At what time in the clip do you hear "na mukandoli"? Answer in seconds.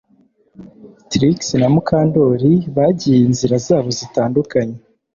1.59-2.53